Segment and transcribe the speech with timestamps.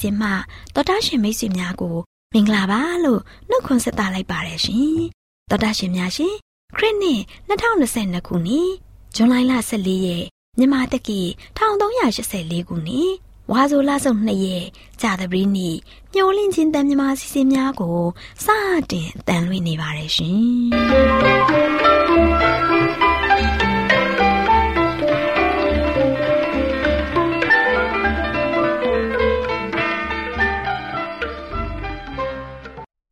[0.00, 1.96] ချင်းတန်လွင့်အစီအစဉ်မှာတော်တာရှင်မိတ်ဆွေများကို
[2.32, 4.98] မင်္ဂလာပါလို့နှုတ်ခွန်းဆက်သလိုက်ပါတယ်ရှင်
[5.50, 6.34] တော်တာရှင်များရှင်
[6.76, 8.70] ခရစ်နှစ်2022ခုနှစ်
[9.14, 10.24] ဇွန်လ14ရက်
[10.58, 11.20] မြန်မာတက္ကီ
[11.58, 13.10] 1384ခုနှစ်
[13.52, 14.66] ဝါဆိုလဆုံ2ရက်
[15.00, 15.76] ကြာသပတေးနေ့
[16.14, 17.98] မျောလင့်ချင်းတန်မြမာစီစဉ်များကို
[18.44, 18.46] စ
[18.90, 21.99] တင်တန်လွှင့်နေပါတယ်ရှင်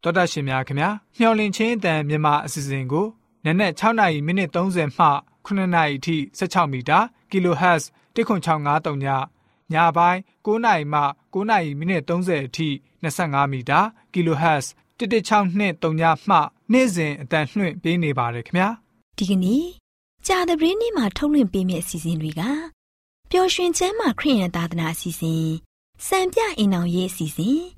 [0.09, 3.07] တော်တာရှင်များခင်ဗျာမျော်လင့်ခြင်းအတန်မြန်မာအစီအစဉ်ကို
[3.45, 5.07] နနက်6နာရီမိနစ်30မှ
[5.47, 6.99] 9နာရီအထိ16မီတာ
[7.31, 7.83] kHz
[8.15, 9.07] 10653ည
[9.73, 11.01] ညပိုင်း9နာရီမှ
[11.33, 12.69] 9နာရီမိနစ်30အထိ
[13.03, 13.81] 25မီတာ
[14.13, 14.67] kHz
[14.99, 16.37] 11623ညမှ
[16.73, 18.69] နေ့စဉ်အတန်လှွင့်ပေးနေပါတယ်ခင်ဗျာ
[19.17, 19.65] ဒီကနေ့
[20.27, 22.43] ကြာသပတေးနေ့မှာထုတ်လွှင့်ပေးမယ့်အစီအစဉ်တွေက
[23.31, 25.47] ပျော်ရွှင်ချမ်းမာခရစ်ယာန်သာသနာအစီအစဉ်
[26.07, 27.78] စံပြအိမ်အောင်ရေးအစီအစဉ်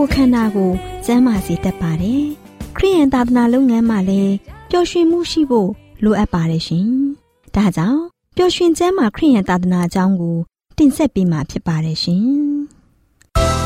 [0.00, 0.70] ကိုယ်ခန္ဓာကို
[1.04, 2.24] ကျန်းမာစေတတ်ပါတယ်။
[2.76, 4.34] ခရိယန်သာသနာလုပ်ငန်းမှာလည်း
[4.70, 5.70] ပျော်ရွှင်မှုရှိဖို့
[6.04, 6.88] လိုအပ်ပါတယ်ရှင်။
[7.54, 8.02] ဒါကြောင့်
[8.36, 10.36] ပျော်ရွှင်ကျမ်းမာခရိယန်သာသနာအကြောင်းကို
[10.78, 12.26] တင်ဆက်ပေးမှာဖြစ်ပါတယ်ရှင်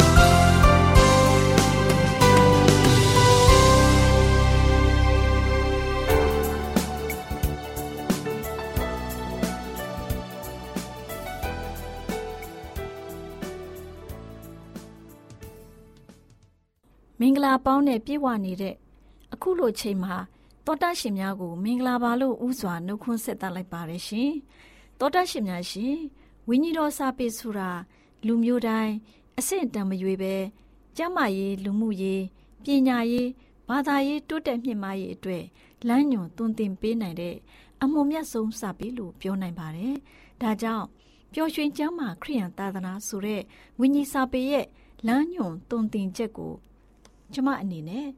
[17.24, 18.74] ။မင်္ဂလာပေါင်းနဲ့ပြည့်ဝနေတဲ့
[19.32, 20.14] အခုလိုချိန်မှာ
[20.66, 24.32] တောတာရှင်များကို မင်္ဂလာပါလို့ဥစွာနှုတ်ခွန်းဆက်သလိုက်ပါရရှင်
[24.98, 25.96] တောတာရှင်များရှင်
[26.48, 27.70] ဝိညာဉ်တော်စာပေဆိုတာ
[28.26, 28.94] လူမျိုးတိုင်း
[29.38, 30.34] အဆင့်တန်မရွေပဲ
[30.96, 32.22] ကျမ်းမာရေးလူမှုရေး
[32.64, 33.28] ပညာရေး
[33.68, 35.44] ဘာသာရေးတိုးတက်မြင့်မားရေးအတွက်
[35.88, 37.36] လမ်းညွန်သွန်သင်ပေးနိုင်တဲ့
[37.82, 39.96] အမှုမြတ်ဆုံးစာပေလို့ပြောနိုင်ပါတယ်
[40.42, 40.86] ဒါကြောင့်
[41.32, 43.42] ပျော်ရွှင်ကျမ်းမာခရိယန်သာသနာဆိုတဲ့
[43.80, 44.66] ဝိညာဉ်စာပေရဲ့
[45.06, 46.54] လမ်းညွန်သွန်သင်ချက်ကို
[47.34, 48.08] ကျမအနေနဲ့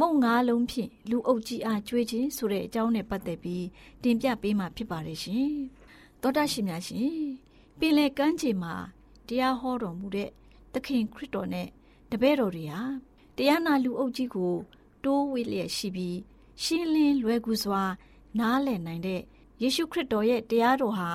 [0.00, 3.64] မုံငါးလုံးဖြင့်လူအုပ်ကြီးအားကျွေးခြင်းဆိုတဲ့အကြောင်းနဲ့ပတ်သက်ပြီး
[4.02, 5.52] တင်ပြပေးမှာဖြစ်ပါတယ်ရှင်။
[6.20, 7.14] သောတာရှင်များရှင်
[7.78, 8.74] ပင်လေကမ်းခြေမှာ
[9.28, 10.30] တရားဟောတော်မူတဲ့
[10.72, 11.68] သခင်ခရစ်တော်နဲ့
[12.10, 12.80] တပည့်တော်တွေဟာ
[13.36, 14.54] တရားနာလူအုပ်ကြီးကို
[15.04, 16.18] တိုးဝေးလျက်ရှိပြီး
[16.62, 17.82] ရှင်းလင်းလွယ်ကူစွာ
[18.38, 19.20] နားလည်နိုင်တဲ့
[19.62, 21.10] ယေရှုခရစ်တော်ရဲ့တရားတော်ဟာ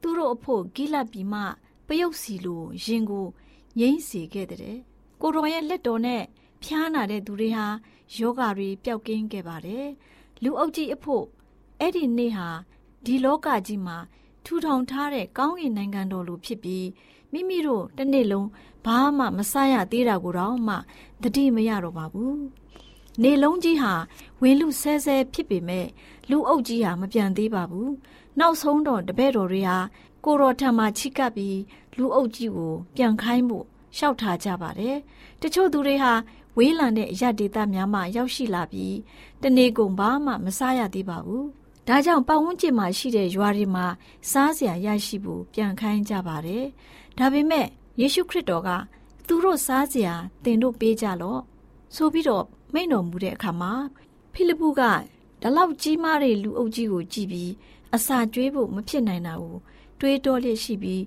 [0.00, 1.40] သူတို့အဖို့ဂိလပြီမှ
[1.86, 3.26] ပယုတ်စီလိုရင်ကို
[3.78, 4.78] ငိမ့်စေခဲ့တဲ့
[5.20, 6.22] ကိုတော်ရဲ့လက်တော်နဲ့
[6.62, 7.66] ဖျားနာတဲ့သူတွေဟာ
[8.16, 9.86] ယောဂါတွေပျောက်ကင်းခဲ့ပါတယ်
[10.42, 11.24] လူအုပ်ကြီးအဖို့
[11.80, 12.48] အဲ့ဒီနေ့ဟာ
[13.04, 13.96] ဒီလောကကြီးမှာ
[14.44, 16.86] ထူထောင်ထားတဲ့ကောင်းကင်နိုင်ငံတော်လိုဖြစ်ပြီး
[17.32, 18.48] မိမိတို့တစ်နေ့လုံး
[18.84, 20.74] ဘာမှမဆရသေးတာကိုတော့မှ
[21.22, 22.38] တတိမရတော့ပါဘူး
[23.22, 23.92] နေလုံးကြီးဟာ
[24.42, 25.86] ဝင်လူဆဲဆဲဖြစ်ပေမဲ့
[26.30, 27.92] လူအုပ်ကြီးဟာမပြန်သေးပါဘူး
[28.38, 29.78] နောက်ဆုံးတော့တပည့်တော်တွေဟာ
[30.24, 31.58] ကိုတော်ထံမှာချိကပ်ပြီး
[31.96, 33.66] လူအုပ်ကြီးကိုပြန်ခိုင်းဖို့
[33.96, 34.96] လျှောက်ထားကြပါတယ်။
[35.42, 36.12] တချို့သူတွေဟာ
[36.58, 38.96] ဝေးလံတဲ့အရဒေသများမှရောက်ရှိလာပြီး
[39.42, 41.44] တနေ့ကုန်ဘာမှမစားရသေးပါဘူး။
[41.88, 43.86] ဒါကြောင့်ပတ်ဝန်းကျင်မှာရှိတဲ့ရွာတွေမှာ
[44.30, 46.64] စားစရာရရှိဖို့ပြန်ခိုင်းကြပါတယ်။
[47.18, 47.66] ဒါပေမဲ့
[48.00, 48.70] ယေရှုခရစ်တော်က
[49.26, 50.14] သူတို့စားစရာ
[50.44, 51.40] တင်တို့ပေးကြလော့
[51.94, 52.44] ဆိုပြီးတော့
[52.74, 53.72] မိန့်တော်မူတဲ့အခါမှာ
[54.32, 54.82] ဖိလိပ္ပုက
[55.40, 57.52] ဒီလောက်ကြီးမားတဲ့လူအုပ်ကြီးကိုကြည့်ပြီး
[57.94, 59.56] အစာကျွေးဖို့မဖြစ်နိုင်တာကို
[60.00, 61.02] တွေးတောလျက်ရှိပြီး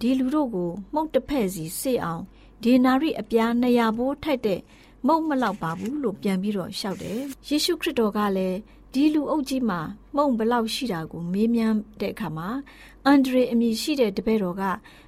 [0.00, 2.22] ဒီလူတို့ကိုမှုတ်တစ်ဖက်စီစေအောင်
[2.64, 4.60] ဒေနာရိအပြား200ဘိုးထိုက်တဲ့
[5.06, 8.58] မုံမလောက်ပါဘူးလို့ပြန်ပြီးတော့ရှောက်တယ်ယေရှုခရစ်တော်ကလည်း
[8.94, 9.80] ဒီလူအုပ်ကြီးမှာ
[10.16, 12.48] မုံဘလောက်ရှိတာကိုမေးမြန်းတဲ့အခါမှာ
[13.06, 14.62] အန်ဒရေအမည်ရှိတဲ့တပည့်တော်က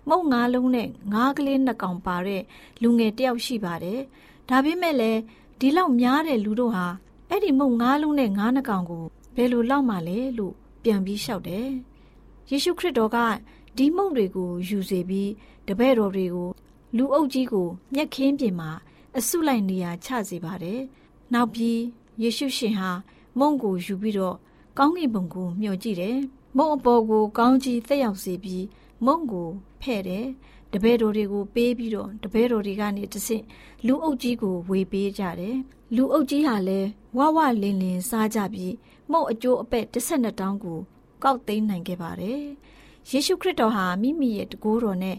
[0.09, 2.43] မုံငါးလုံးနဲ့ငါးကလေးနှစ်ကောင်ပါတဲ့
[2.83, 4.01] လူငယ်တယောက်ရှိပါတယ်
[4.49, 5.21] ဒါပေမဲ့လည်း
[5.61, 6.87] ဒီလောက်များတဲ့လူတို့ဟာ
[7.29, 9.05] အဲ့ဒီမုံငါးလုံးနဲ့ငါးနှစ်ကောင်ကို
[9.37, 10.55] ဘယ်လိုလောက်မှလဲလို့
[10.85, 11.69] ပြန်ပြီးလျှောက်တယ်
[12.51, 13.19] ယေရှုခရစ်တော်က
[13.77, 15.31] ဒီမုံတွေကိုယူစေပြီး
[15.69, 16.49] တပည့်တော်တွေကို
[16.97, 18.71] လူအုပ်ကြီးကိုမျက်ခင်းပြင်မှာ
[19.19, 20.81] အဆုလိုက်နေရာချစေပါတယ်။
[21.33, 21.81] နောက်ပြီး
[22.23, 22.91] ယေရှုရှင်ဟာ
[23.39, 24.37] မုံကိုယူပြီးတော့
[24.79, 26.17] ကောင်းကင်ဘုံကိုမျှော်ကြည့်တယ်။
[26.57, 28.65] မုံအပေါ်ကိုကောင်းကြီးသက်ရောက်စေပြီး
[29.07, 29.49] မုံကို
[29.83, 30.27] ဖဲ့တယ်။
[30.73, 33.45] တပည့်တော်တွေကိုပေးပြီးတော့တပည့်တော်တွေကနေတဆင့်
[33.87, 35.57] လူအုပ်ကြီးကိုဝေပေးကြတယ်။
[35.97, 38.75] လူအုပ်ကြီးဟာလည်းဝဝလင်းလင်းစားကြပြီး
[39.11, 40.79] မုံအကျိုးအပဲ့12တောင်းကို
[41.23, 42.41] ကောက်သိမ်းနိုင်ခဲ့ပါတယ်။
[43.11, 45.17] ယေရှုခရစ်တော်ဟာမိမိရဲ့တကိုးတော်နဲ့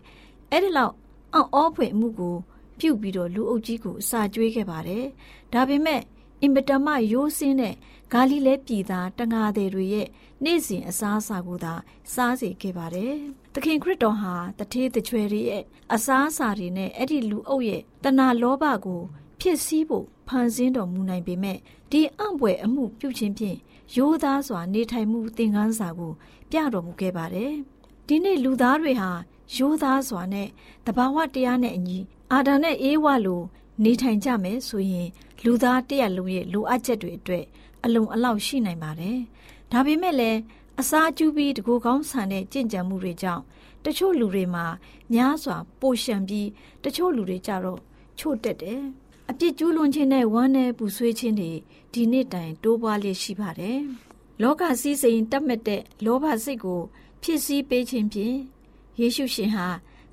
[0.51, 0.94] အဲ့ဒီလောက်
[1.34, 2.38] အော့ဖွင့်မှုကို
[2.84, 5.06] ပြုတ်ပြီးတော့လူအုပ်ကြီးကိုအစာကျွေးခဲ့ပါတယ်။
[5.54, 6.02] ဒါပေမဲ့
[6.42, 7.75] အင်ပတမရိုးစင်းတဲ့
[8.13, 10.08] ဂါလိလဲပြည်သားတငါသည်တွေရဲ့
[10.44, 11.74] နေ့စဉ်အစားအစာကိုသာ
[12.13, 13.13] စားစေခဲ့ပါတယ်။
[13.54, 15.63] သခင်ခရစ်တော်ဟာတထေးတချွယ်တွေရဲ့
[15.94, 19.02] အစားအစာတွေနဲ့အဲ့ဒီလူအုပ်ရဲ့တဏှာလောဘကို
[19.40, 21.58] ဖြစ်စည်းဖို့ဖန်ဆင်းတော်မူနိုင်ပေမဲ့
[21.92, 23.58] ဒီအံ့ဘွယ်အမှုပြုခြင်းဖြင့်
[23.96, 26.13] ရိုးသားစွာနေထိုင်မှုသင်ခန်းစာကို
[26.50, 27.54] ပြတော်မူခဲ့ပါတယ်။
[28.08, 29.12] ဒီနေ့လူသားတွေဟာ
[29.58, 30.48] ရိုးသားစွာနဲ့
[30.86, 32.00] တဘာဝတရားနဲ့အညီ
[32.34, 33.42] အာဒံနဲ့အေးဝလို
[33.84, 35.10] နေထိုင်ကြမယ်ဆိုရင်
[35.44, 37.46] လူသားတရက်လုံးရဲ့လိုအပ်ချက်တွေအတွက်
[37.86, 39.18] အလုံးအလောက်ရှိနိုင်ပါတယ်။
[39.72, 40.40] ဒါပေမဲ့လည်း
[40.80, 43.44] အစာကျူးပြီးတကူကောင်းဆန်တဲ့ကြင်ကြံမှုတွေကြောင့်
[43.86, 44.66] တချို့လူတွေမှာ
[45.13, 46.48] များစွာပိုရှံပြီး
[46.84, 47.80] တချို့လူတွေကြတော့
[48.20, 48.82] ချို့တက်တယ်။
[49.30, 51.52] အပြစ်ကျူးလွန်ခြင်းနဲ့ဝမ်းနဲ့ပူဆွေးခြင်းတွေ
[51.94, 53.80] ဒီနေ့တိုင်တိုးပွားလျက်ရှိပါတယ်။
[54.42, 56.82] လောကစည်းစိမ်တတ်မဲ့တဲ့လောဘစိတ်ကို
[57.22, 58.36] ဖြစ်စည်းပေးခြင်းဖြင့်
[59.00, 59.68] ယေရှုရှင်ဟာ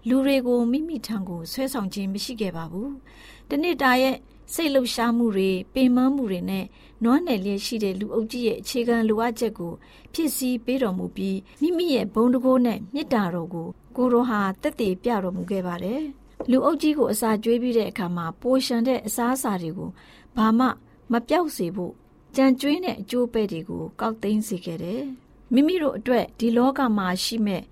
[0.09, 2.91] လူတွေကိုမိမိထံကိုဆွဲဆောင်ခြင်းမရှိခဲ့ပါဘူး။
[3.51, 4.17] တနေ့တာရဲ့
[4.55, 6.65] စိတ်လှုပ်ရှားမှုတွေပင်ပန်းမှုတွေနဲ့
[7.05, 9.73] နွမ်းနယ်လျက်ရှိတဲ့လူအုပ်ကြီးရဲ့အခြေခံလိုအပ်ချက်ကို
[10.15, 16.03] ဖြစ်စည်းပေးတော်မူပြီးမိမိရဲ့ဘုံတကိုးနဲ့မေတ္တာတော်ကိုကိုရောဟာတက်တည်ပြတော်မူခဲ့ပါတယ်။
[16.51, 19.91] လူအုပ်ကြီးကိုအစာကျွေးပြီးတဲ့အခါမှာပိုရှန်တဲ့အစားအစာတွေကို
[20.37, 20.67] ဘာမှ
[21.13, 21.93] မပြောက်စေဖို့
[22.37, 25.03] ကြံကျွေးတဲ့အကျိုးပဲ့တွေကိုကောက်သိမ်းစေခဲ့တယ်။
[25.55, 27.63] မိမိတို့အတွက်ဒီလောကမှာရှိမဲ့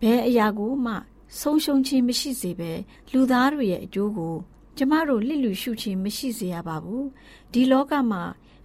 [0.00, 0.94] ဘယ်အရာကိုမှ
[1.40, 2.72] ဆုံးရှုံးခြင်းမရှိစေဘဲ
[3.12, 4.34] လူသားတွေရဲ့အကျိုးကို
[4.76, 7.06] ကျမတို့လစ်လူရှုခြင်းမရှိစေရပါဘူး
[7.52, 8.22] ဒီလောကမှာ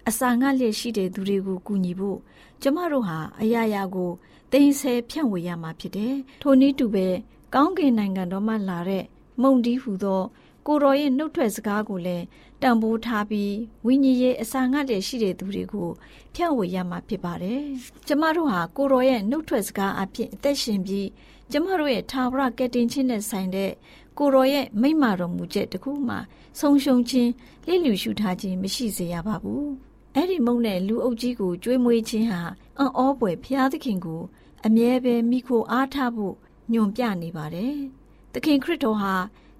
[0.07, 2.19] အစာငတ်လျက်ရှိတဲ့သူတွေကိုကူညီဖို့
[2.61, 4.11] ကျမတို့ဟာအရာရာကို
[4.51, 7.07] သိမ်းဆဲဖြန့်ဝေရမှာဖြစ်တယ်ထိုနည်းတူပဲ
[7.55, 9.03] ကောင်းကင်နိုင်ငံတော်မှလာတဲ့
[9.41, 10.21] မုံတီးဟူသော
[10.67, 12.25] ကိုတော်ရဲ့နှုတ်ထွက်စကားကိုလည်း
[12.61, 13.53] တန်ဖိုးထားပြီး
[13.85, 15.89] ဝိညာဉ်ရေးအစာငတ်လျက်ရှိတဲ့သူတွေကို
[16.33, 17.61] ဖြန့်ဝေရမှာဖြစ်ပါတယ်။
[18.07, 21.07] ကျမတို့ဟာကိုတော်ရဲ့နှုတ်ထွက်စကားအဖြစ်အသက်ရှင်ပြီး
[21.51, 23.71] ကျမတို့ရဲ့ထာဝရကယ်တင်ခြင်းနဲ့ဆိုင်တဲ့
[24.17, 26.15] ကိုရောရဲ့မိမ့်မာတော်မူချက်တခုမှ
[26.59, 27.31] ဆုံရှုံခြင်း
[27.67, 29.69] လိလူရှုထားခြင်းမရှိစေရပါဘူး
[30.15, 32.41] အဲ့ဒီမုံနဲ့လူအုပ်ကြီးကိုကြွေးမွေးခြင်းဟာ
[32.77, 34.21] အံ့ဩပွေဖျားသခင်ကို
[34.65, 36.35] အမြဲပဲမိခိုအားထားဖို့
[36.73, 37.75] ညွန်ပြနေပါတယ်။
[38.33, 39.13] သခင်ခရစ်တော်ဟာ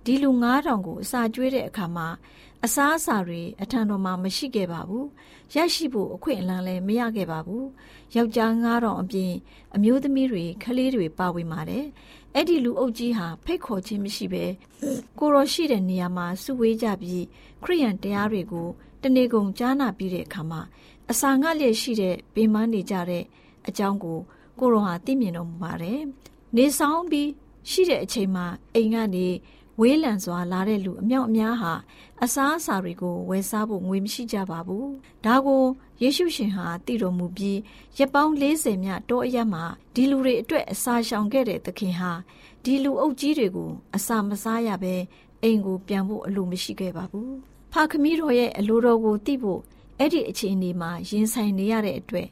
[0.06, 2.08] ဒီလူ9000ကိုအစာကျွေးတဲ့အခါမှာ
[2.66, 5.06] အစားအစာတွေအထံတော်မှာမရှိခဲ့ပါဘူး။
[5.56, 7.66] ရရှိဖို့အခွင့်အလမ်းလည်းမရခဲ့ပါဘူး။
[8.16, 9.32] ယောက်ျား9000အပြင်
[9.76, 11.86] အမျိုးသမီးတွေခလေးတွေပါဝင်ပါတယ်။
[12.36, 14.46] အဲ့ဒီလူအုပ်ကြီးဟာဖိတ်ခေါ်ခြင်းမရှိဘဲ
[15.20, 17.24] ကိုရောရှိတဲ့နေရာမှာစုဝေးကြပြီး
[17.64, 18.68] ခရိယန်တရားတွေကို
[19.02, 20.62] တနေကုန်ကြားနာပြီးတဲ့အခါမှာ
[21.12, 23.24] အစာငတ်လျက်ရှိတဲ့ပင်မနေကြတဲ့
[23.68, 24.20] အကြောင်းကို
[24.60, 26.00] ကိုရောဟာသိမြင်တော်မူပါတယ်။
[26.56, 27.30] နေဆောင်ပြီး
[27.70, 29.28] ရှိတဲ့အချိန်မှာအိမ်ကနေ
[29.82, 31.74] ဝေးလံစွာလာတဲ့လူအမြောက်အများဟာ
[32.24, 34.86] အစားအစာတွေကိုဝယ်စားဖို့ငွေမရှိကြပါဘူး။
[35.26, 35.64] ဒါကို
[36.02, 37.60] ယေရှုရှင်ဟာတည်တော်မူပြီး
[37.98, 42.12] ရက်ပေါင်း40မြတောအရမှာဒီလူတွေအတွက်အစာရှောင်ခဲ့တဲ့သခင်ဟာ
[42.64, 44.96] ဒီလူအုပ်ကြီးတွေကိုအစာမစားရဘဲ
[45.44, 47.30] အိမ်ကိုပြန်ဖို့အလိုမရှိခဲ့ပါဘူး။
[47.74, 49.62] ဖခမီးတော်ရဲ့အလိုတော်ကိုသိဖို့
[50.00, 52.28] အဲ့ဒီအခြေအနေမှာရင်ဆိုင်နေရတဲ့အတွက်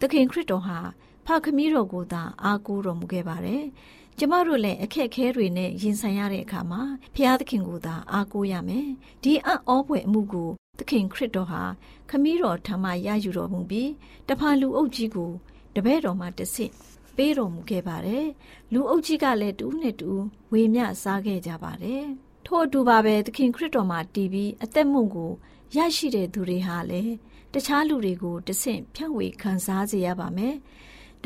[0.00, 0.78] သခင်ခရစ်တော်ဟာ
[1.26, 3.64] ဖခမီးတော်ကိုသာအားကိုးတော်မူခဲ့ပါတယ်။
[4.18, 6.82] ကျမတို့လည်းအခက်ခဲတွေနဲ့ရင်ဆိုင်ရတဲ့အခါမှာ
[7.14, 8.88] ဖျားသခင်ကိုသာအားကိုးရမယ်။
[9.22, 11.62] ဒီအံ့ဩဖွယ်အမှုကိုသခင်ခရစ်တော်ဟာ
[12.10, 13.90] ခမည်းတော်ထံမှရယူတော်မူပြီး
[14.28, 15.32] တဖန်လူအုပ်ကြီးကို
[15.74, 16.72] တပည့်တော်မှတဆင့်
[17.16, 18.26] ပေးတော်မူခဲ့ပါတယ်။
[18.72, 22.04] လူအုပ်ကြီးကလည်းတူးနဲ့တူးဝေမျှစားခဲ့ကြပါတယ်။
[22.46, 25.32] ထို့အတူပါပဲသခင်ခရစ်တော်မှာတည်ပြီးအသက်မုံကို
[25.76, 27.14] ရရှိတဲ့သူတွေဟာလည်း
[27.54, 30.56] တခြားလူတွေကိုတဆင့်ဖြန့်ဝေခံစားစေရပါမယ်။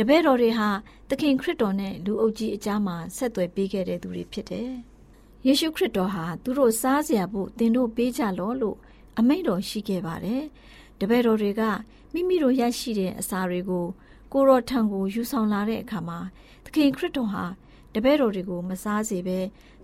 [0.00, 0.68] တပည့်တော်တွေဟာ
[1.10, 4.70] သခင်ခရစ်တော်နဲ့လူအုပ်ကြီးအကြားမှာဆက်သွယ်ပေးခဲ့တဲ့သူတွေဖြစ်တယ်။
[5.46, 8.76] ယေရှုခရစ်တော်ဟာသူတို့စားစရာဖို့သင်တို့ပေးကြလောလို့
[9.18, 10.42] အမိန့်တော်ရှိခဲ့ပါတယ်။
[11.00, 11.62] တပည့်တော်တွေက
[12.12, 13.86] မိမိတို့ရရှိတဲ့အစာတွေကို
[14.32, 16.18] ကိုရောထံကိုယူဆောင်လာတဲ့အခါမှာ
[16.64, 17.44] သခင်ခရစ်တော်ဟာ
[17.94, 19.38] တပည့်တော်တွေကိုမစားစေဘဲ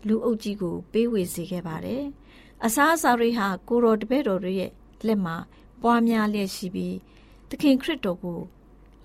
[0.07, 2.03] လူအုပ်ကြီးကိုပေးဝေစေခဲ့ပါတယ်။
[2.65, 4.71] အစားအစာတွေဟာကိုရောတပည့်တော်တွေရဲ့
[5.07, 5.37] လက်မှာ
[5.83, 6.97] ပွားများလျက်ရှိပြီး
[7.49, 8.41] သခင်ခရစ်တော်ကို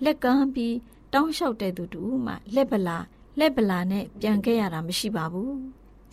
[0.04, 0.74] လက်ကမ်းပြီး
[1.12, 2.98] တောင်းလျှောက်တဲ့သူတူမှလက်ပလာ
[3.38, 5.54] လက်ပလာနဲ့ပြန်ခဲ့ရတာမရှိပါဘူး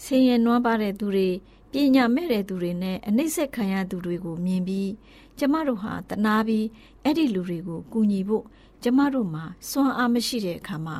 [0.03, 1.29] ဆင်းရဲနွမ်းပါတဲ့သူတွေ
[1.71, 4.91] ပညာမဲ့တဲ့သူတွေနဲ့အနှိမ့်ဆက်ခံရသူတွေကိုမြင်ပြီး
[5.37, 6.65] ကျမတို့ဟာတနာပြီး
[7.03, 8.45] အဲ့ဒီလူတွေကိုကူညီဖို့
[8.83, 10.97] ကျမတို့မှာစွမ်းအားမရှိတဲ့အခါမှာ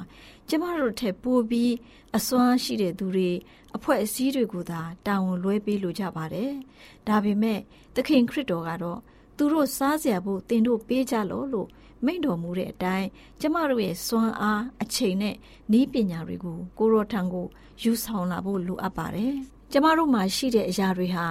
[0.50, 1.74] ကျမတို့ထက်ပိုပြီး
[2.18, 3.30] အစွမ်းရှိတဲ့သူတွေ
[3.76, 6.52] အဖွဲ့အစည်းတွေကိုသာတာဝန်လွှဲပေးလိုကြပါတယ်။
[7.08, 7.60] ဒါပေမဲ့
[7.96, 9.00] သခင်ခရစ်တော်ကတော့
[9.38, 11.68] သူတို့စားစရာဖို့တင်တို့ပေးကြလို့လို့
[12.06, 13.08] မိန့်တော်မူတဲ့အတိုင်း
[13.42, 15.36] ကျမတို့ရဲ့စွမ်းအားအချိန်နဲ့
[15.80, 17.48] ဤပညာတွေကိုကိုရောထံကို
[17.82, 19.34] ယူဆောင်လာဖို့လိုအပ်ပါတယ်။
[19.72, 21.26] ကျမတို့မှာရှိတဲ့အရာတွေဟာ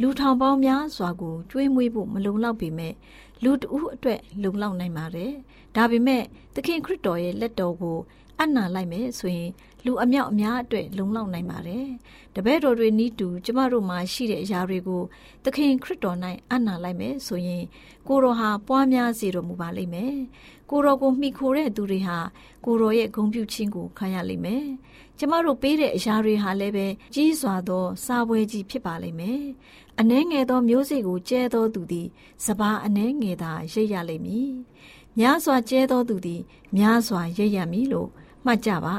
[0.00, 2.94] လူထောင်ပေါင်းများစွာကိုကျွေးမွေးဖို့မလုံလောက်ပေမဲ့
[3.42, 5.32] လူတဦးအတွက်လုံလောက်နိုင်ပါတယ်။
[5.76, 6.22] ဒါပေမဲ့
[6.54, 7.98] သခင်ခရစ်တော်ရဲ့လက်တော်ကို
[8.40, 9.50] အနံလိုက်မယ်ဆိုရင်
[9.84, 11.86] လူအမြောက်အများအတွက်လုံလောက်နိုင်ပါတယ်။
[12.34, 15.02] တပည့်တော်တွေနီးတူကျမတို့မှာရှိတဲ့အရာတွေကို
[15.44, 16.18] သခင်ခရစ်တော်၌
[16.52, 17.64] အနံလိုက်မယ်ဆိုရင်
[18.08, 20.14] ကိုတော်ဟာပွားများစေတော်မူပါလိမ့်မယ်။
[20.70, 22.18] ကိုတော်ကိုမှီခိုတဲ့သူတွေဟာ
[22.64, 24.64] ကိုတော်ရဲ့ဂုဏ်ပြုခြင်းကိုခံရလိမ့်မယ်။
[25.18, 29.42] ကျမတို့ပေးတဲ့အရာတွေဟာလည်းပဲကြီးစွာသော စာပွဲကြီးဖြစ်ပါလိမ့်မယ်။
[30.00, 32.08] အနှဲငယ်သောမျိုးစေ့ကိုကျဲသောသူသည်
[32.44, 34.50] စပါးအနှဲငယ်သာရိပ်ရလိမ့်မည်။
[35.18, 36.42] များစွာကျဲသောသူသည်
[36.76, 38.08] များစွာရိပ်ရမည်လို့
[38.44, 38.96] မှတ်ကြပါ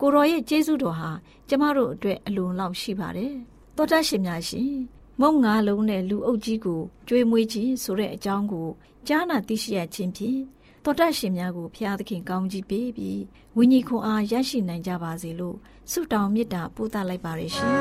[0.00, 1.10] ကိုရောရဲ့ကျေးဇူးတော်ဟာ
[1.48, 3.34] ကျမတို့အတွက်အလွန်လောက်ရှိပါတယ်
[3.76, 4.72] သောတရှင်များရှင်
[5.20, 8.68] မုံငါလုံးနဲ့လူအုပ်ကြီးကိုကြွေးမွေးခြင်းဆိုတဲ့အကြောင်းကို
[9.08, 10.40] ကြားနာသိရှိရခြင်းဖြင့်
[10.84, 13.20] သောတရှင်များကိုဖျားသခင်ကောင်းကြီးပေးပြီး
[13.56, 15.56] ဝိညာဉ်ခွန်အားရရှိနိုင်ကြပါစေလို့
[15.90, 17.72] ဆုတောင်းမေတ္တာပို့သလိုက်ပါရရှင်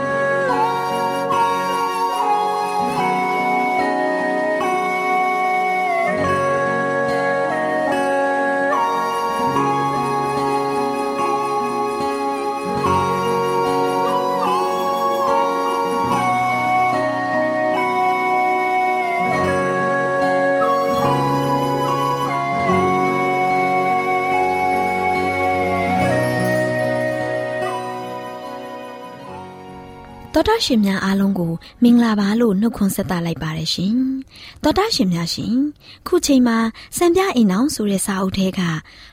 [30.41, 31.51] တော်တာရှင်များအားလုံးကို
[31.83, 33.95] မင်္ဂလာပါလို့နှုတ်ခွန်းဆက်သလိုက်ပါတယ်ရှင်။
[34.63, 35.55] တော်တာရှင်များရှင်
[36.07, 36.57] ခုချိန်မှာ
[36.97, 38.61] စံပြအိမ်အောင်ဆိုတဲ့စာအုပ်ထဲက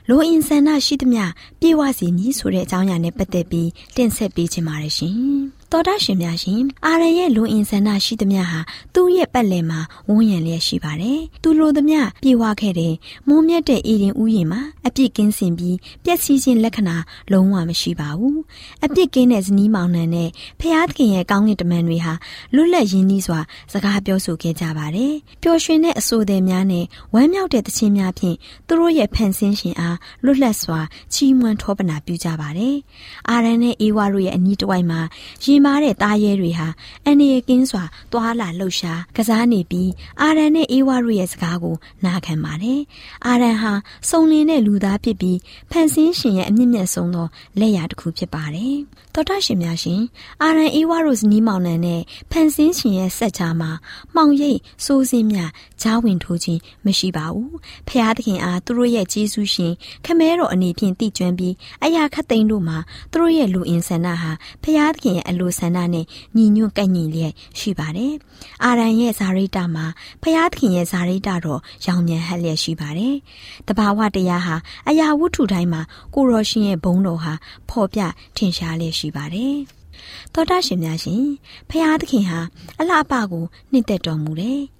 [0.09, 1.23] လိုအင်ဆန္ဒရှိသမျှ
[1.59, 5.17] ပြေဝစီမည်ဆိုတဲ့အကြောင်းအရာနဲ့ပတ်သက်ပြီးတင်ဆက်ပေးချင်ပါတယ်ရှင်။
[5.73, 8.59] တော်တာရှင်များရှင်အာရန်ရဲ့လူအင်ဆန္ဒရှိသမျှဟာ
[8.93, 12.93] သူ့ရဲ့ပတ်လည်မှာဝန်းရံလျက်ရှိပါတယ်။သူလိုသမျှပြေဝခဲ့တဲ့
[13.27, 16.95] မုံမြတ်တဲ့အေရင်ဥယျာဉ်မှာအပြစ်ကင်းစင်ပြီးပျက်စီးခြင်းလက္ခဏာ
[17.31, 18.37] လုံးဝမရှိပါဘူး။
[18.83, 22.13] အပြစ်ကင်းတဲ့ဇနီးမောင်နှံနဲ့ဖျားသခင်ရဲ့ကောင်းကင်တမန်တွေဟာ
[22.55, 23.39] လွတ်လပ်ရင်းနှီးစွာ
[23.73, 28.35] စကားပြောဆိုခဲ့ကြပါတယ်။ပျော်ရွှင်တဲ့အဆိုသည်များနဲ့ဝမ်းမြောက်တဲ့သခြင်းများဖြင့်
[28.67, 30.79] သူတို့ရဲ့ဖန်ဆင်းရှင်အားလွတ်လပ်စွာ
[31.13, 32.75] ချီးမွမ်းထောပနာပြုကြပါတယ်။
[33.29, 35.01] အာရန်နဲ့အေဝါတို့ရဲ့အနီးတစ်ဝိုက်မှာ
[35.43, 36.67] ရင်င်မာတဲ့သားရဲတွေဟာ
[37.05, 41.75] အန်ရီကင်းစွာသွာလာလှုပ်ရှားကစားနေပြီးအာရန်နဲ့အေဝါတို့ရဲ့စကားကို
[42.05, 42.81] နားခံပါတယ်။
[43.25, 43.71] အာရန်ဟာ
[44.09, 45.39] စုံလင်တဲ့လူသားဖြစ်ပြီး
[45.71, 47.27] ဖန်ဆင်းရှင်ရဲ့အမြင့်မြတ်ဆုံးသော
[47.59, 48.75] လက်ရာတစ်ခုဖြစ်ပါတယ်။
[49.13, 50.01] သောတာရှင်များရှင်
[50.41, 52.01] အာရန်အေဝါတို့ဇနီးမောင်နှံနဲ့
[52.31, 53.71] ဖန်ဆင်းရှင်ရဲ့ဆက်ချာမှာ
[54.15, 55.51] မှောင်ရိပ်စိုးစင်းများ
[55.81, 57.51] ဂျားဝင်ထိုးခြင်းမရှိပါဘူး။
[57.89, 59.73] ဖျားသခင်အားသူတို့ရဲ့ကျေးဇူးရှင်
[60.05, 62.77] ခမဲတော်အနေဖြင့်တည်ကျွမ်းပြီးအရာခတ်သိမ်းတို့မှာ
[63.11, 64.31] သူတို့ရဲ့လူအင်ဆန္ဒဟာ
[64.63, 68.13] ဖျားသခင်ရဲ့အလိုဆန္ဒနဲ့ညီညွတ်ကန့်ညီလျက်ရှိပါတယ်။
[68.63, 69.85] အာရန်ရဲ့ဇာရိတမှာ
[70.21, 73.15] ဖျားသခင်ရဲ့ဇာရိတတော်ရောင်မြန်ဟက်လျက်ရှိပါတယ်။
[73.67, 74.55] တဘာဝတရားဟာ
[74.87, 75.81] အရာဝတ္ထုတိုင်းမှာ
[76.15, 77.33] ကိုရောရှင်ရဲ့ဘုန်းတော်ဟာ
[77.69, 78.01] ဖော်ပြ
[78.35, 79.55] ထင်ရှားလျက်ရှိပါတယ်။
[80.33, 81.23] သောတာရှင်များရှင်
[81.69, 82.39] ဖျားသခင်ဟာ
[82.79, 84.61] အလှပကိုနှစ်သက်တော်မူတယ်။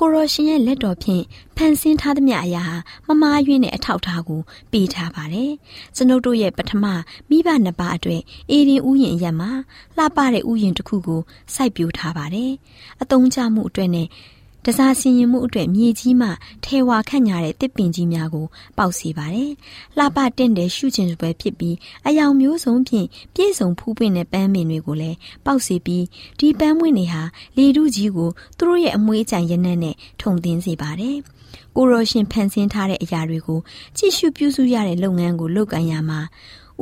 [0.00, 1.24] ကိုရောရှင်ရဲ့လက်တော်ဖြင့်
[1.56, 2.64] ဖန်ဆင်းထားသမျှအရာ
[3.06, 4.40] ဟာမမားယွင်းတဲ့အထောက်ထားကို
[4.72, 5.50] ပေးထားပါတယ်။
[5.96, 6.84] ကျွန်ုပ်တို့ရဲ့ပထမ
[7.30, 9.50] မိဘနှစ်ပါးအတွက်အေရင်ဥယျင်ရက်မှာ
[9.96, 11.20] လှပတဲ့ဥယျင်တစ်ခုကို
[11.54, 12.52] စိုက်ပျိုးထားပါတယ်။
[13.02, 14.06] အတုံးချမှုအတွက်နဲ့
[14.64, 16.28] တစားစီရင်မှုအတွက်မြေကြီးမှ
[16.64, 18.46] ထဲဝါခန့်ညာတဲ့တစ်ပင်ကြီးများကို
[18.78, 19.52] ပေါက်စေပါတယ်။
[19.98, 21.76] လှပတင့်တဲ့ရှုချင်ပွဲဖြစ်ပြီး
[22.06, 26.04] အယောင်မျိုးစုံဖြင့်ပြည့်စုံဖူးပင့်တဲ့ပန်းပင်တွေကိုလည်းပေါက်စေပြီး
[26.38, 27.22] ဒီပန်းမွင့်တွေဟာ
[27.56, 31.18] လေထုကြီးကိုသူတို့ရဲ့အမွှေးကြံရနက်နဲ့ထုံသင်းစေပါတယ်။
[31.76, 33.60] ကိုရောရှင်ဖန်ဆင်းထားတဲ့အရာတွေကို
[33.96, 36.20] ကြည့်ရှုပြုစုရတဲ့လုပ်ငန်းကိုလုပ်ကိုင်ရမှာ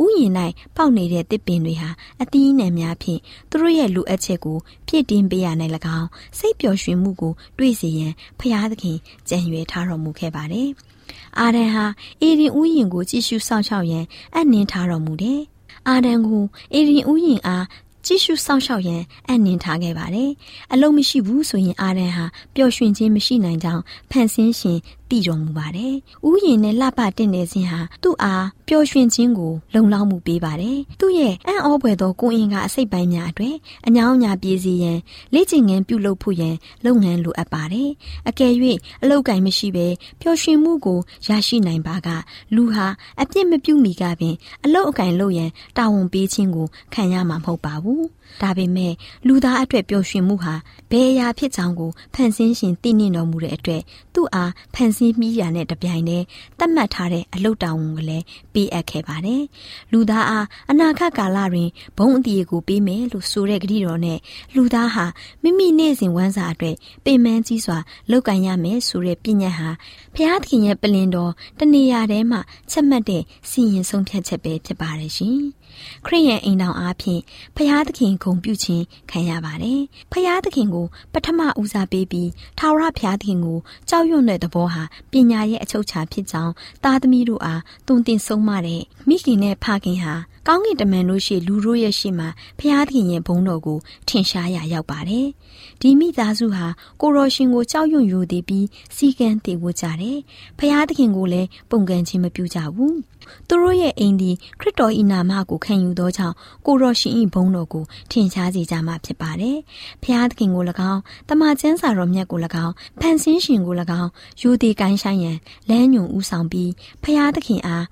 [0.02, 0.32] ဥယျင်၌
[0.76, 1.90] ပေါက်နေတဲ့တစ်ပင်တွေဟာ
[2.22, 6.08] အသီးနှံများဖြင့်သူတို့ရဲ့လူအပ်ချက်ကိုပြည့်တင်းပေးရနိုင်၎င်း
[6.38, 10.68] စိတ်ပျော်ရွှင်မှုကိုတွေ့စေရန်ဖျားသခင်ကြံရွယ်ထားတော်မူခဲ့ပါတယ်။
[11.38, 11.84] အာဒန်ဟာ
[12.22, 14.04] အေရင်ဥယျင်ကိုကြည့်ရှုစောင့်ရှောက်ရန်
[14.36, 15.40] အနှင်းထားတော်မူတယ်။
[15.88, 17.66] အာဒန်ကိုအေရင်ဥယျင်အား
[18.06, 20.30] ကြည့်ရှုစောင့်ရှောက်ရန်အနှင်ထားခဲ့ပါတယ်။
[20.72, 24.78] အလုံးမရှိဘူးဆိုရင်အာရန်ဟာပျော်ရွှင်ခြင်းမရှိနိုင်ကြောင်းဖန်ဆင်းရှင်
[25.10, 25.94] တည်တော်မူပါတယ်။
[26.28, 34.98] ဥယျင်နဲ့လှပတင့်နေခြင်းဟာသူ့အားပျော်ရွှင်ခြင်းကိုလုံလောက်မှုပေးပါတယ်။သူ့ရဲ့အံ့ဩဖွယ်သောကိုယ်အင်ကအစိတ်ပိုင်းများအတွက်အညောင်းအညာပြေးစီရန်
[35.34, 37.90] လေ့ကျင့်ငန်းပြုလုပ်ဖို့ရန်လုပ်ငန်းလိုအပ်ပါတယ်။
[38.28, 38.52] အကယ်၍
[39.02, 39.86] အလောက်ကင်မရှိဘဲ
[40.20, 42.08] ပျော်ရွှင်မှုကိုရရှိနိုင်ပါက
[42.54, 42.86] လူဟာ
[43.20, 48.02] အပြစ်မပြုမိကပင်အလောက်အကင်လုပ်ရန်တာဝန်ပေးခြင်းကိုခံရမှာမဟုတ်ပါဘူး။
[48.42, 48.92] ဒါပေမဲ့
[49.26, 50.54] လူသားအတွက်ပျော်ရွှင်မှုဟာ
[50.90, 53.82] ဘယ်အရာဖြစ်ကြောင်းကိုဖန်ဆင်းရှင်သိနေတော်မူတဲ့အတွက်
[54.14, 56.24] သူ့အားဖန်ဆင်းမိရာနဲ့တပြိုင်တည်း
[56.58, 59.42] သတ်မှတ်ထားတဲ့အလုတ်တောင်ကိုလည်းပေးအပ်ခဲ့ပါတယ်။
[59.92, 64.18] လူသားအားအနာဂတ်ကာလတွင်ဘုံအတီးကိုပေးမယ်လို့ဆိုတဲ့ကတိတော်နဲ့
[64.54, 65.04] လူသားဟာ
[65.42, 67.78] မိမိနေ့စဉ်ဝမ်းစာအတွက်ပင်ပန်းကြီးစွာ
[68.10, 69.68] လုပ်ကင်ရမယ်ဆိုတဲ့ပြည့်ညတ်ဟာ
[70.14, 75.40] ဖျားသခင်ရဲ့ပလင်တော်တနေရာထဲမှာချက်မှတ်တဲ့စီရင်ဆုံးဖြတ်ချက်ပဲဖြစ်ပါတယ်ရှင်။
[76.06, 77.22] ခရိယန်အိမ်တော်အားဖြင့်
[77.56, 79.80] ဖျားသခင်ဂုံပြုခြင်းခံရပါတယ်။
[80.12, 86.52] ဖျားသခင်ကိုပထမဦးစားပေးပြီးထာဝရဘုရားသခင်ကိုကြောက်ရွံ့တဲ့သဘောဟာပညာရဲ့အချုပ်အခြာဖြစ်ကြောင်း
[86.84, 90.14] သားသမီးတို့အားတုံတင်ဆုံးမတဲ့မိခင်နဲ့ဖခင်ဟာ
[90.50, 95.26] ကောင်းကင်တမန်တို့ရှိလူတို့ရဲ့ရှိမှာဖျားသခင်ရဲ့ဘုန်းတော်ကိုထင်ရှားရရောက်ပါတယ်။
[95.80, 96.66] ဒီမိသားစုဟာ
[97.00, 100.18] ကိုရောရှင်ကိုကြောက်ရွံ့ယူသည်ပြီးစီကံတည်ဝကြတယ်။
[100.58, 102.94] ဖျားသခင်ကိုလည်းပုံကန်ခြင်းမပြုကြဘူး။
[103.48, 104.30] သူတို့ရဲ့အိမ်ဒီ
[104.60, 106.34] ခရစ်တော်၏နာမကိုခံယူသောကြောင့်
[106.66, 109.58] ကိုရောရှင်၏ဘုန်းတော်ကိုထင်ရှားစေကြမှာဖြစ်ပါတယ်။
[110.02, 116.70] ဖျားသခင်ကို၎င်းတမန်ကျမ်းစာတော်မြတ်ကို၎င်းဖန်ဆင်းရှင်ကို၎င်းယူသည်ကိုင်းဆိုင်ရန်လမ်းညွန်ဥဆောင်ပြီး
[117.02, 117.86] ဖျားသခင်အား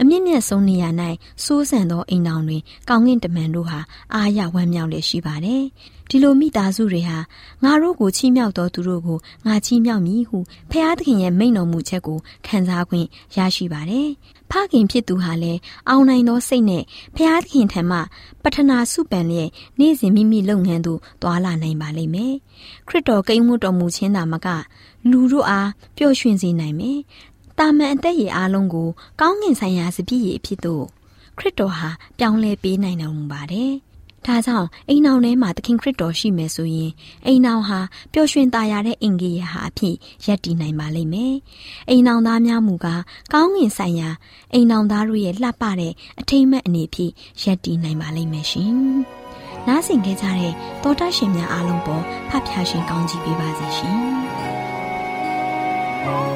[0.00, 0.88] အမြင့်မြတ်ဆုံးနေရာ၌
[1.44, 3.78] စိုးစံသောအိမ်တော်တွင် ကောင်းကင်တမန်တို့ဟာ
[4.14, 5.62] အားရဝမ်းမြောက်လျက်ရှိပါတယ်။
[6.10, 7.18] ဒီလိုမိသားစုတွေဟာ
[7.64, 10.38] ငါတို့ကိုချီးမြှောက်တော်သူတို့ကိုငါချီးမြှောက်မည်ဟု
[10.70, 12.92] ဖျားသခင်ရဲ့မိန့်တော်မူချက်ကိုခံစား권
[13.36, 14.08] ရရှိပါတယ်။
[14.50, 16.82] ဖခင်ဖြစ်သူဟာလည်းအောင်နိုင်သောစိတ်နဲ့
[17.16, 17.98] ဖျားသခင်ထံမှ
[18.42, 22.34] ပထနာစုပန်လျက်နေ့စဉ်မိမိလုပ်ငန်းသို့သွာလာနိုင်ပါလိမ့်မယ်။
[22.88, 24.48] ခရစ်တော်ကိန်းမှုတော်မူခြင်းသာမက
[25.10, 26.98] လူတို့အားပျော်ရွှင်စေနိုင်မယ်
[27.58, 28.88] တာမန်အသက်ရည်အားလုံးကို
[29.20, 30.84] ကောင်းငင်ဆိုင်ရာစပြည့်ရည်အဖြစ်သို့
[31.38, 31.88] ခရစ်တော်ဟာ
[32.18, 33.72] ပြောင်းလဲပေးနိုင်တော်မူပါတယ်။
[34.26, 36.90] ဒါကြောင့်အိမ်အောင်ထဲမှာသခင်ခရစ်တော်ရှိမယ်ဆိုရင်
[37.26, 37.80] အိမ်အောင်ဟာ
[38.12, 39.94] ပျော်ရွှင်သားရတဲ့အင်္ဂိယဟာအဖြစ်
[40.26, 41.34] ရပ်တည်နိုင်ပါလိမ့်မယ်။
[41.90, 44.08] အိမ်အောင်သားများမူကားကောင်းငင်ဆိုင်ရာ
[44.54, 48.74] အိမ်အောင်သားတို့ရဲ့လှပတဲ့အထိမ့်မဲ့အနေဖြင့်ရပ်တည်နိုင်ပါလိမ့်မယ်ရှင်။
[49.66, 53.98] နားဆင်ကြတဲ့တောတရှင်များအားလုံးပေါ်ဖဖျားရှင်ကောင်းကြီးပေးပါစေရှင်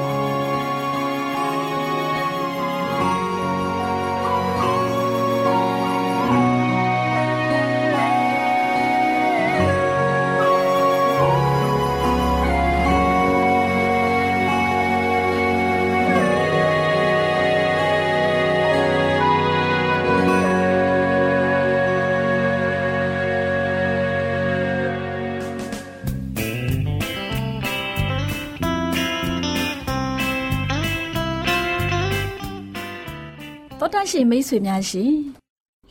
[34.21, 35.13] ရှင်မိတ်ဆွေများရှင်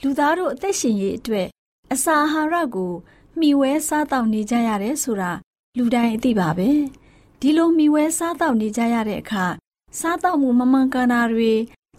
[0.02, 1.48] လူသားတို့အသက်ရှင်ရေးအတွက်
[1.92, 2.92] အစာအာဟာရကို
[3.38, 5.32] မှီဝဲစားတောက်နေကြရတယ်ဆိုတာ
[5.76, 6.70] လူတိုင်းအသိပါပဲ
[7.40, 9.44] ဒီလိုမှီဝဲစားတောက်နေကြရတဲ့အခါ
[10.00, 11.52] စားတောက်မှုမမှန်ကန်တာတွေ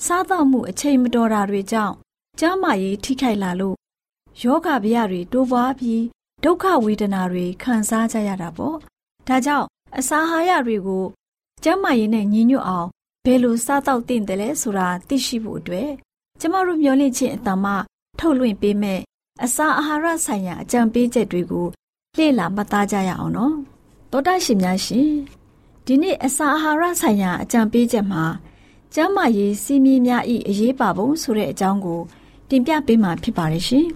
[0.06, 1.96] စားတောက်မှုအချိန်မတော်တာတွေကြောင့်
[2.39, 3.78] ကျန်းမာရေးထိခိုက်လာလို့
[4.41, 6.02] ယောဂဗျာတွေတိုးပွားပြီး
[6.44, 8.78] ဒုက္ခဝေဒနာတွေခံစားကြရတာပေါ့
[9.28, 9.67] ဒါကြောင့်
[9.98, 11.06] အစာအာဟာရတွေကို
[11.63, 12.89] ကျန်းမာရေးနဲ့ညီညွတ်အောင်
[13.26, 15.91] ဘယ်လိုစားတောက်သင့်တယ်လဲဆိုတာသိရှိဖို့အတွက်
[16.41, 17.65] ကျမတို့မျှဝင့်ခြင်းအတ္တမ
[18.19, 18.99] ထုတ်လွှင့်ပေးမဲ့
[19.43, 21.67] အစာအာဟာရဆိုင်ရာအကြံပေးချက်တွေကို
[22.17, 23.56] လေ့လာမှတ်သားကြရအောင်နော်
[24.12, 25.10] တောတရှင်များရှင်
[25.86, 28.23] ဒီနေ့အစာအာဟာရဆိုင်ရာအကြံပေးချက်မှာ
[28.93, 32.01] ကျန်းမာရေးစီးမင်းများဤအရေးပါပုံဆိုတဲ့အကြောင်းကို
[32.49, 33.88] တင်ပြပေးမှာဖြစ်ပါတယ်ရှင်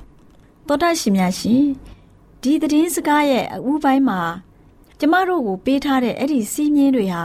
[0.68, 1.64] တောတရှင်များရှင်
[2.42, 4.20] ဒီသတင်းစကားရဲ့အဦးပိုင်းမှာ
[5.00, 7.24] ကျမတို့ကိုပေးထားတဲ့အဲ့ဒီစီးမြင်းတွေဟာ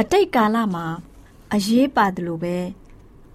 [0.00, 0.86] အတိတ်ကာလမှာ
[1.54, 2.56] အရေးပါတယ်လို့ပဲ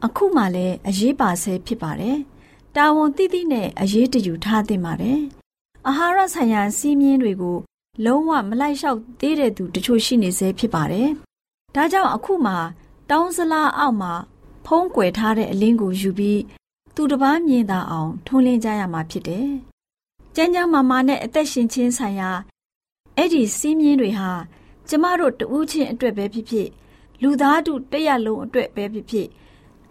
[0.05, 2.17] အခုမှလည်းအရေးပါဆဲဖြစ်ပါတယ်။
[2.75, 5.19] တာဝန်တိတိနဲ့အရေးတယူထားသင့်ပါတယ်။
[5.87, 7.57] အာဟာရဆိုင်ရာစီးမြင်းတွေကို
[8.05, 11.07] လုံးဝမလိုက်လျှောက်သေးတဲ့သူတချို့ရှိနေစေဖြစ်ပါတယ်။
[11.75, 12.53] ဒါကြောင့်အခုမှ
[13.09, 14.13] တောင်းစလားအောက်မှာ
[14.65, 16.41] ဖုံးကွယ်ထားတဲ့အလင်းကိုယူပြီး
[16.95, 19.47] သူတစ်ပားမြင်သာအောင်ထုံးလင်းကြရမှာဖြစ်တယ်။
[20.35, 22.31] ကျန်းကျန်းမာမာနဲ့အသက်ရှင်ခြင်းဆိုင်ရာ
[23.17, 24.31] အဲ့ဒီစီးမြင်းတွေဟာ
[24.89, 26.69] ကျမတို့တဦးချင်းအတွက်ပဲဖြစ်ဖြစ်
[27.21, 29.27] လူသားတို့တရက်လုံးအတွက်ပဲဖြစ်ဖြစ်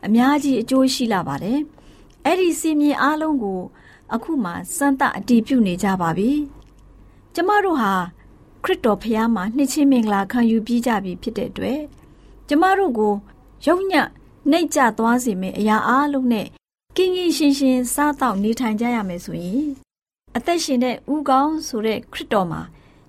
[0.06, 1.58] အများကြီးအကျိုးရှိလာပါတယ်။
[2.24, 3.60] အဲ့ဒီစီမင်းအားလုံးကို
[4.14, 6.30] အခုမှစမ်းသပ်အတည်ပြုနေကြပါပြီ။
[7.34, 7.94] ကျမတို့ဟာ
[8.64, 11.80] ခရစ်တော်ဖျားမှာနှစ်ချင်းမင်္ဂလာခံယူပြီးကြပြီဖြစ်တဲ့အတွက်
[12.48, 13.14] ကျမတို့ကို
[13.66, 14.08] ရုံညံ့
[14.50, 16.46] နှိတ်ကြသွားစေမယ့်အရာအားလုံးနဲ့
[16.96, 19.66] ကင်းကင်းရှင်းရှင်းစားတော့နေထိုင်ကြရမယ်ဆိုရင်
[20.36, 22.60] အသက်ရှင်တဲ့ဥကောင်းဆိုတဲ့ခရစ်တော်မှာ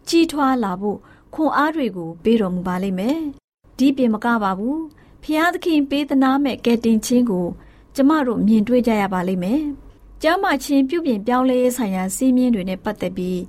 [0.08, 0.98] ကြီးထွားလာဖို့
[1.34, 3.20] ခွန်အားတွေကိုပေးတော်မူပါလိမ့်မယ်။
[3.78, 4.80] ဒီပြင်မကပါဘူး
[5.26, 7.48] ဖျားသခင်ပေးသနာမဲ့ကဲတင်ချင်းကို
[7.96, 9.62] ကျမတို့မြင်တွေ့ကြရပါလိမ့်မယ်။
[10.22, 13.42] ကျမ်းမာခြင်းပြုပြင်ပြောင်းလဲရေးဆိုင်ရာစီးမြင်တွေနဲ့ပတ်သက်ပြီး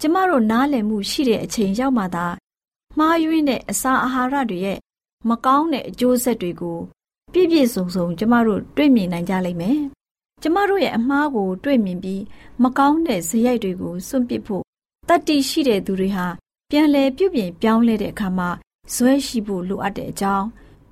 [0.00, 2.26] ကျမတို့နားလည်မှုရှိတဲ့အချိန်ရောက်မှသာ
[2.98, 4.78] မှားယွင်းတဲ့အစာအာဟာရတွေရဲ့
[5.28, 6.78] မကောင်းတဲ့အကျိုးဆက်တွေကို
[7.32, 9.78] ပြည့်ပြည့်စုံစုံ ကျမတို့တွေ့မြင်နိုင်ကြလိမ့်မယ်။
[10.42, 12.22] ကျမတို့ရဲ့အမှားကို တွေ့မြင်ပြီး
[12.62, 14.64] မကောင်းတဲ့ဇယိုက်တွေကိုစွန့်ပစ်ဖို့
[15.08, 16.26] တတ္တိရှိတဲ့သူတွေဟာ
[16.70, 18.48] ပြန်လည်ပြုပြင်ပြောင်းလဲတဲ့အခါမှာ
[18.94, 20.46] ဇွဲရှိဖို့လိုအပ်တဲ့အကြောင်း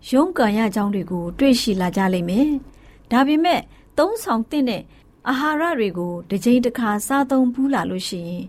[0.09, 2.49] ရုန်းကန်ရကြောင်းတွေကို တွေ့ရှိလာကြလိမ့်မယ်။
[3.11, 3.61] ဒါပေမဲ့
[3.99, 4.83] သုံးဆောင်တဲ့
[5.29, 8.45] အာဟာရတွေကိုတစ်ကြိမ်တစ်ခါစားသုံးဘူးလာလို့ရှိရင်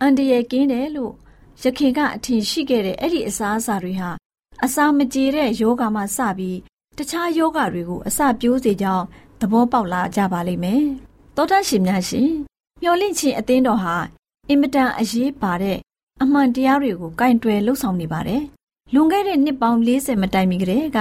[0.00, 1.14] အန်တရယ်ကင်းတယ်လို့
[1.62, 4.10] ရခင်ကအထင်ရှိခဲ့တဲ့အဲ့ဒီအစားအစာတွေဟာ
[4.64, 6.58] အစာမကြေတဲ့ယောဂမှစပြီး
[6.98, 9.04] တခြားယောဂတွေကိုအစပြိုးစေကြောင်း
[9.40, 10.82] သဘောပေါက်လာကြပါလိမ့်မယ်။
[11.36, 12.30] သောတာရှင်များရှင်
[12.82, 13.96] မျော်လင့်ခြင်းအသင်းတော်ဟာ
[14.48, 15.78] အင်မတန်အရေးပါတဲ့
[16.22, 18.42] အမှန်တရားတွေကိုကင်တွယ်လှုပ်ဆောင်နေပါတယ်။
[18.94, 20.98] လွန်ခဲ့တဲ့နှစ်ပေါင်း40မတိုင်မီကတည်းက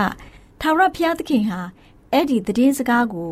[0.62, 1.60] ထာဝရဘုရားသခင်ဟာ
[2.12, 3.32] အဲ့ဒီသတင်းစကားကို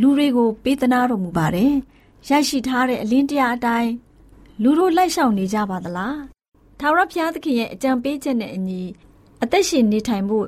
[0.00, 1.72] လူတွေကို ပေးသနာတော်မူပါတယ်။
[2.28, 3.92] ရရှိထားတဲ့အလင်းတရားအတိုင်း
[4.62, 6.16] လူတို့လိုက်ရှောင်နေကြပါသလား။
[6.80, 8.82] ထာဝရဘုရားသခင်ရဲ့အကြံပေးချက်နဲ့အညီ
[9.42, 10.46] အသက်ရှင်နေထိုင်ဖို့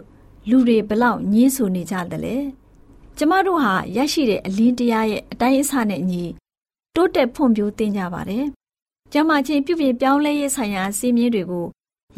[0.51, 2.37] လူတွေဘလောက်ညင်းဆူနေကြတယ်လဲ။
[3.19, 6.25] ကျမတို့ဟာရရှိတဲ့အလင်းတရားရဲ့အတိုင်းအဆနဲ့အညီ
[6.95, 8.45] တိုးတက်ဖွံ့ဖြိုးသင်ကြပါတယ်
[9.13, 11.67] ကျမချင်းပြုပြင်ပြောင်းလဲရေးဆိုင်ရာစီးမြင်တွေကို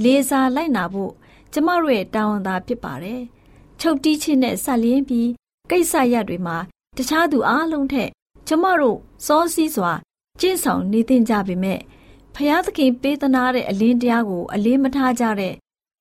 [0.02, 1.12] လေးစားလိုက်နာဖို့
[1.52, 3.20] ကျမတို့ရဲ့တာဝန်သာဖြစ်ပါတယ်။
[3.80, 5.28] ချုပ်တီးခြင်းနဲ့ဆက်လျင်းပြီး
[5.70, 6.56] ကိစ္စရပ်တွေမှာ
[6.96, 8.10] တခြားသူအလုံးထက်
[8.48, 9.92] ကျမတို့စောစီးစွာ
[10.40, 11.80] ကျင့်ဆောင်နေသင့်ကြပေမဲ့
[12.34, 15.54] ဖျားသခင်ပေးသနာတဲ့အလင်းတရားကို အလေးမထားကြတဲ့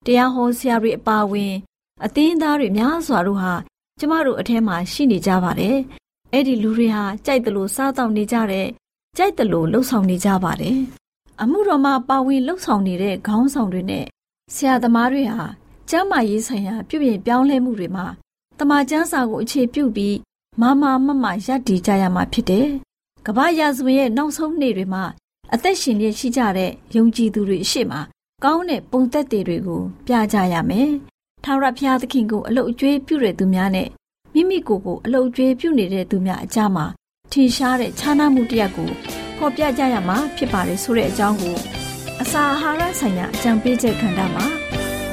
[0.06, 1.54] တရားဟောဆရာတွေအပါဝင်
[2.04, 3.52] အသင်းသားတွေများစွာတို့ဟာ
[3.98, 5.76] ကျမတို့အထက်မှာရှိနေကြပါတယ်။
[6.32, 8.66] အဲ့ဒီလူတွေဟာကြိုက်တယ်လို့စားတော့နေကြတဲ့
[9.16, 10.78] ကြိုက်တယ်လို့လှုပ်ဆောင်နေကြပါတယ်။
[11.42, 14.04] အမှုတော်မှာပါဝင်လှုပ်ဆောင်နေတဲ့ခေါင်းဆောင်တွေနဲ့
[14.54, 15.40] ဆရာသမားတွေဟာ
[15.90, 18.06] ကျမ်းမာရေးဆိုင်ရာပြုပြင်ပြောင်းလဲမှုတွေမှာ
[18.58, 20.16] တမန်ကျမ်းစာကိုအခြေပြုပြီး
[20.60, 22.68] မမမမရပ်တည်ကြရမှာဖြစ်တယ်။
[23.26, 25.04] ကမ္ဘာရာဇဝင်ရဲ့နောက်ဆုံးနေ့တွေမှာ
[25.54, 27.92] အသက်ရှင်လျက်ရှိကြတဲ့ယုံကြည်သူတွေအရှိမ
[28.44, 30.90] ကောင်းတဲ့ပုံသက်တွေကိုပြကြရမယ်။
[31.44, 33.88] ထာဝရဘုရားသခင်ကိုအလုတ်အကျွေးပြုတဲ့သူများနဲ့
[34.34, 36.84] မိမိကိုယ်ကိုအလုတ်အကျွေးပြုနေတဲ့သူများအကြမှာ
[37.32, 38.90] ထင်ရှားတဲ့ခြားနားမှုတစ်ရပ်ကို
[39.36, 41.77] ဖော်ပြကြရမှာဖြစ်ပါတယ်ဆိုတဲ့အကြောင်းကို
[42.22, 44.46] အစာအာဟာရဆိုင်ရာအကြံပေးချက်ခန္ဓာမှာ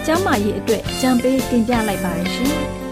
[0.06, 2.56] ကျန်းမာရေးအတွက်ကြံပေးတင်ပြလိုက်ပါရရှင်။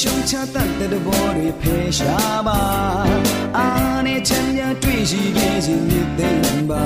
[0.00, 2.60] ရှုံချတတ်တဲ့ဘောတွေဖေရှားပါ
[3.58, 3.68] အာ
[4.06, 6.84] နဲ့ချမ်းသာတွေ့ရှိခဲ့ခြင်းမြတ်တဲ့ပါ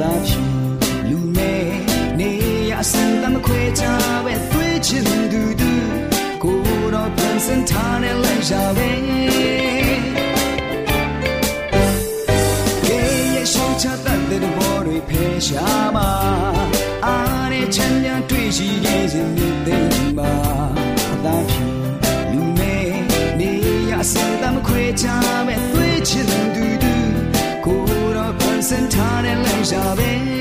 [0.00, 0.42] သာဖြူ
[1.08, 1.64] လူနဲ့
[2.18, 2.30] နေ
[2.70, 3.84] ရအစင်တမခွေချ
[4.24, 6.09] ပဲတွေ့ချင်သူသူကို
[6.94, 8.90] တော့ပြန်စင်ထားနဲ့လမ်းရှာပဲ
[12.86, 13.00] ကဲ
[13.34, 16.10] ရဲ့ရှောင်းချတဲ့တဘောတွေဖယ်ရှားမှာ
[17.06, 19.78] အားနဲ့ချမ်းသာတွေ့ရှိခဲ့စဉ်မြင်သိ
[20.18, 20.32] မှာ
[21.12, 21.66] အသာဖြူ
[22.32, 22.90] လူမဲ့
[23.38, 23.50] နေ
[23.90, 25.06] ရစံတမခွေချ
[25.46, 26.94] မဲ့တွေ့ချင်တူတူ
[27.64, 27.82] ကို
[28.16, 30.39] တော့ပြန်စင်ထားနဲ့လမ်းရှာပဲ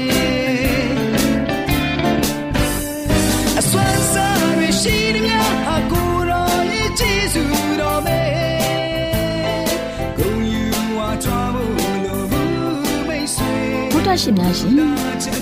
[14.21, 14.73] ရှင်များရှင်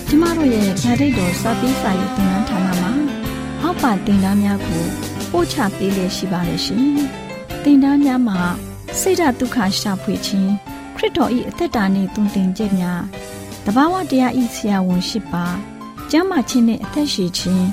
[0.08, 2.92] ကျမတို့ရဲ့ဓာတ်ရိတ်တော်စပေးစာရေးသင်တန်းဌာနမှာ
[3.62, 4.86] အောက်ပါတင်ဒားများကို
[5.32, 6.88] ပို့ချပေးလျက်ရှိပါတယ်ရှင်
[7.64, 8.40] တင်ဒားများမှာ
[9.00, 10.52] ဆိဒ္ဓတုခရှာဖွေခြင်း
[10.96, 13.02] ခရစ်တော်၏အသက်တာနှင့်တုန်တင်ခြင်းများ
[13.66, 15.46] တဘာဝတရားဤဆရာဝန်ရှိပါ
[16.12, 17.68] ကျမ်းမာခြင်းနှင့်အသက်ရှိခြင်း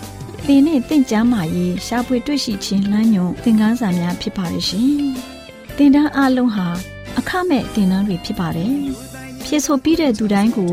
[0.46, 4.90] သင်နှင့်တင့်ကြမာရေးရှာဖွေတွေ့ရှိခြင်းလမ်းညွန်သင်ခန်းစာများဖြစ်ပါရဲ့ရှင်
[5.76, 6.68] တင်ဒားအလုံးဟာ
[7.18, 8.74] အခမဲ့တင်ဒားတွေဖြစ်ပါတယ်
[9.46, 10.72] ဖြစ်ဆိုပြီးတဲ့သူတိုင်းကို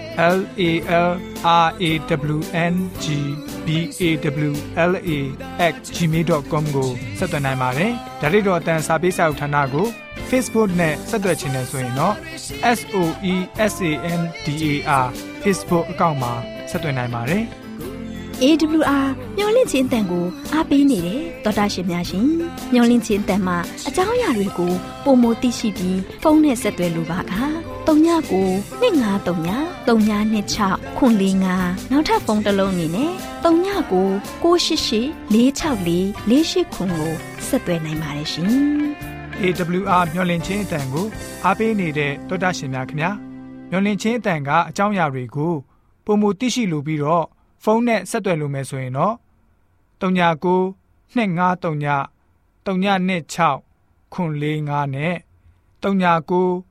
[0.17, 0.63] L A
[1.07, 1.11] L
[1.43, 1.83] R A
[2.35, 2.39] W
[2.71, 3.05] N G
[3.65, 3.67] B
[3.99, 4.03] A
[4.49, 4.53] W
[4.91, 5.09] L A
[5.95, 9.87] @gmail.com ကိုဆက်သွင်းနိုင်ပါတယ်။ဒါ့အပြင်တော့အတန်းစာပေးစာဥထာဏာကို
[10.29, 12.15] Facebook နဲ့ဆက်သွယ်ခြင်းနဲ့ဆိုရင်တော့
[12.77, 12.97] S O
[13.33, 13.35] E
[13.71, 15.07] S A N D A R
[15.43, 16.33] Facebook အကောင့်မှာ
[16.69, 17.43] ဆက်သွင်းနိုင်ပါတယ်။
[18.43, 22.27] AWR မျော်လင့်ခြင်းအတန်ကိုအားပေးနေတယ်တော်တာရှင်များရှင်
[22.73, 24.71] မျော်လင့်ခြင်းအတန်မှာအကြောင်းအရာတွေကို
[25.05, 27.23] ပုံမသိရှိပြီးဖုန်းနဲ့ဆက်သွယ်လိုပါက
[27.91, 31.13] 39 2939 3926ခွန်
[31.51, 33.11] 45နောက်ထပ်ဖုန်းတစ်လုံးအနေနဲ့
[33.43, 33.91] 39
[34.43, 35.91] 688 464
[36.29, 37.11] 48ခွန်ကို
[37.47, 38.51] ဆက်သွယ်နိုင်ပါတယ်ရှင်
[39.41, 41.05] AWR မျော်လင့်ခြင်းအတန်ကို
[41.45, 43.11] အားပေးနေတဲ့တောတာရှင်များခင်ဗျာ
[43.69, 45.53] မျော်လင့်ခြင်းအတန်ကအကြောင်းအရာတွေကို
[46.05, 47.25] ပုံမသိရှိလိုပြီးတော့
[47.63, 49.15] ဖုန်းနဲ့ဆက်သွယ်လို့မယ်ဆိုရင်တော့
[50.01, 50.75] 39
[51.15, 51.15] 253
[52.65, 55.15] 326ခွန်45နဲ့
[55.83, 56.70] 39